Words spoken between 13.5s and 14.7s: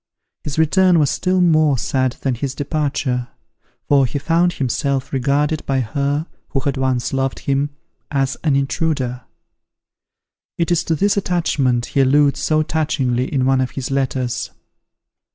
of his letters.